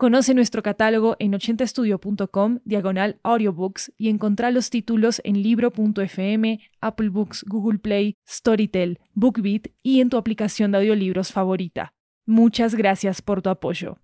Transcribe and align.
Conoce 0.00 0.32
nuestro 0.32 0.62
catálogo 0.62 1.16
en 1.18 1.34
80estudio.com, 1.34 2.60
diagonal 2.64 3.20
audiobooks, 3.22 3.92
y 3.98 4.08
encontrá 4.08 4.50
los 4.50 4.70
títulos 4.70 5.20
en 5.24 5.42
libro.fm, 5.42 6.58
Apple 6.80 7.10
Books, 7.10 7.44
Google 7.46 7.78
Play, 7.80 8.16
Storytel, 8.26 8.98
BookBeat 9.12 9.66
y 9.82 10.00
en 10.00 10.08
tu 10.08 10.16
aplicación 10.16 10.72
de 10.72 10.78
audiolibros 10.78 11.32
favorita. 11.32 11.92
Muchas 12.24 12.74
gracias 12.76 13.20
por 13.20 13.42
tu 13.42 13.50
apoyo. 13.50 13.98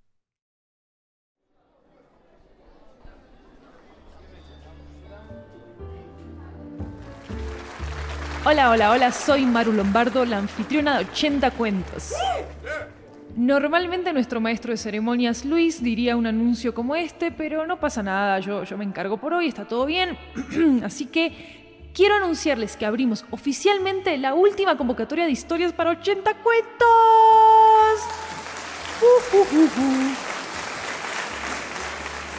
Hola, 8.44 8.68
hola, 8.70 8.90
hola, 8.90 9.12
soy 9.12 9.46
Maru 9.46 9.72
Lombardo, 9.72 10.26
la 10.26 10.36
anfitriona 10.36 10.98
de 10.98 11.06
80 11.06 11.50
cuentos. 11.52 12.12
Normalmente 13.36 14.14
nuestro 14.14 14.40
maestro 14.40 14.70
de 14.72 14.78
ceremonias 14.78 15.44
Luis 15.44 15.82
diría 15.82 16.16
un 16.16 16.26
anuncio 16.26 16.72
como 16.72 16.96
este, 16.96 17.30
pero 17.30 17.66
no 17.66 17.78
pasa 17.78 18.02
nada, 18.02 18.40
yo, 18.40 18.64
yo 18.64 18.78
me 18.78 18.84
encargo 18.84 19.18
por 19.18 19.34
hoy, 19.34 19.46
está 19.46 19.66
todo 19.66 19.84
bien. 19.84 20.16
Así 20.82 21.04
que 21.04 21.90
quiero 21.92 22.14
anunciarles 22.14 22.78
que 22.78 22.86
abrimos 22.86 23.26
oficialmente 23.30 24.16
la 24.16 24.32
última 24.32 24.78
convocatoria 24.78 25.26
de 25.26 25.32
historias 25.32 25.74
para 25.74 25.90
80 25.90 26.32
cuentos. 26.42 26.86
Uh, 29.02 29.36
uh, 29.36 29.64
uh, 29.64 29.68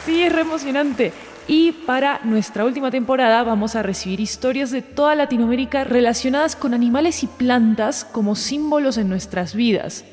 sí, 0.04 0.20
es 0.20 0.32
re 0.32 0.40
emocionante. 0.40 1.12
Y 1.46 1.70
para 1.70 2.20
nuestra 2.24 2.64
última 2.64 2.90
temporada 2.90 3.44
vamos 3.44 3.76
a 3.76 3.84
recibir 3.84 4.18
historias 4.18 4.72
de 4.72 4.82
toda 4.82 5.14
Latinoamérica 5.14 5.84
relacionadas 5.84 6.56
con 6.56 6.74
animales 6.74 7.22
y 7.22 7.28
plantas 7.28 8.04
como 8.04 8.34
símbolos 8.34 8.98
en 8.98 9.08
nuestras 9.08 9.54
vidas. 9.54 10.04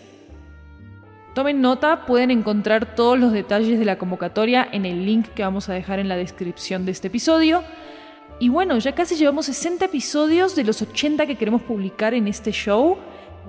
Tomen 1.36 1.60
nota, 1.60 2.06
pueden 2.06 2.32
encontrar 2.32 2.96
todos 2.96 3.20
los 3.20 3.34
detalles 3.34 3.78
de 3.78 3.84
la 3.84 3.98
convocatoria 3.98 4.66
en 4.72 4.86
el 4.86 5.06
link 5.06 5.28
que 5.36 5.44
vamos 5.44 5.68
a 5.68 5.74
dejar 5.74 6.00
en 6.00 6.08
la 6.08 6.16
descripción 6.16 6.86
de 6.86 6.94
este 6.94 7.10
episodio. 7.10 7.62
Y 8.40 8.48
bueno, 8.48 8.78
ya 8.78 8.96
casi 8.96 9.18
llevamos 9.18 9.48
60 9.48 9.84
episodios 9.84 10.56
de 10.56 10.64
los 10.64 10.82
80 10.82 11.26
que 11.26 11.36
queremos 11.36 11.62
publicar 11.62 12.14
en 12.14 12.30
este 12.30 12.52
show. 12.54 12.98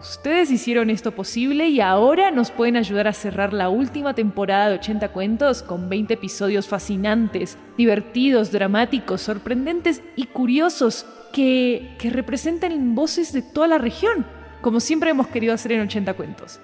Ustedes 0.01 0.51
hicieron 0.51 0.91
esto 0.91 1.12
posible 1.12 1.69
y 1.69 1.81
ahora 1.81 2.33
nos 2.33 2.51
pueden 2.51 2.77
ayudar 2.77 3.06
a 3.06 3.12
cerrar 3.12 3.53
la 3.53 3.69
última 3.69 4.15
temporada 4.15 4.69
de 4.69 4.78
80 4.78 5.12
cuentos 5.12 5.62
con 5.62 5.89
20 5.89 6.15
episodios 6.15 6.67
fascinantes, 6.67 7.56
divertidos, 7.78 8.50
dramáticos, 8.50 9.21
sorprendentes 9.21 10.03
y 10.17 10.25
curiosos 10.25 11.06
que, 11.33 11.95
que 12.00 12.11
representen 12.11 12.97
voces 12.97 13.33
de 13.33 13.43
toda 13.43 13.69
la 13.69 13.78
región, 13.78 14.27
como 14.61 14.81
siempre 14.81 15.11
hemos 15.11 15.28
querido 15.28 15.55
hacer 15.55 15.71
en 15.71 15.83
80 15.83 16.15
cuentos. 16.15 16.61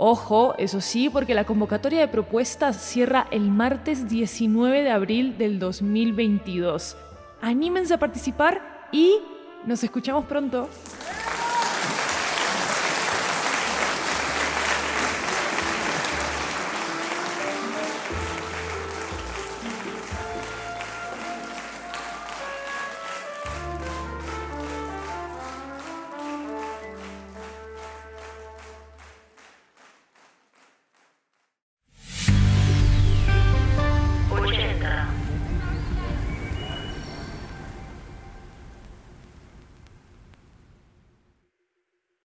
Ojo, 0.00 0.54
eso 0.58 0.80
sí, 0.80 1.10
porque 1.10 1.34
la 1.34 1.44
convocatoria 1.44 1.98
de 1.98 2.06
propuestas 2.06 2.76
cierra 2.76 3.26
el 3.32 3.50
martes 3.50 4.08
19 4.08 4.84
de 4.84 4.90
abril 4.92 5.36
del 5.36 5.58
2022. 5.58 6.96
Anímense 7.40 7.94
a 7.94 7.98
participar 7.98 8.88
y 8.92 9.18
nos 9.66 9.82
escuchamos 9.82 10.24
pronto. 10.26 10.68